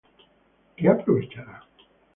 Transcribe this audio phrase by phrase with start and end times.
[0.77, 1.61] ¿qué aprovechará?